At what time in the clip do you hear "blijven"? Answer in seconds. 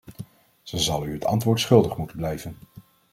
2.17-2.57